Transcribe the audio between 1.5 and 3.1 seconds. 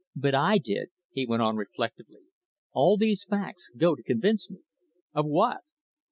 reflectively. "All